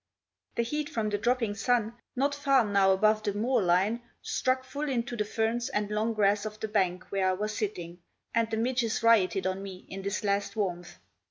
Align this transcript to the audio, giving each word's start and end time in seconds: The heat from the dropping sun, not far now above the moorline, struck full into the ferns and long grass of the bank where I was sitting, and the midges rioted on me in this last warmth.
The 0.55 0.63
heat 0.63 0.89
from 0.89 1.11
the 1.11 1.19
dropping 1.19 1.53
sun, 1.53 1.93
not 2.15 2.33
far 2.33 2.65
now 2.65 2.91
above 2.91 3.21
the 3.21 3.35
moorline, 3.35 4.01
struck 4.23 4.63
full 4.63 4.89
into 4.89 5.15
the 5.15 5.25
ferns 5.25 5.69
and 5.69 5.91
long 5.91 6.15
grass 6.15 6.43
of 6.43 6.59
the 6.59 6.67
bank 6.67 7.11
where 7.11 7.29
I 7.29 7.33
was 7.33 7.55
sitting, 7.55 7.99
and 8.33 8.49
the 8.49 8.57
midges 8.57 9.03
rioted 9.03 9.45
on 9.45 9.61
me 9.61 9.85
in 9.89 10.01
this 10.01 10.23
last 10.23 10.55
warmth. 10.55 10.97